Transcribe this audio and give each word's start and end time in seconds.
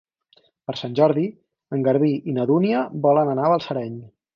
Per 0.69 0.75
Sant 0.79 0.95
Jordi 1.01 1.27
en 1.77 1.85
Garbí 1.91 2.13
i 2.33 2.37
na 2.41 2.49
Dúnia 2.55 2.85
volen 3.09 3.35
anar 3.37 3.49
a 3.51 3.57
Balsareny. 3.59 4.07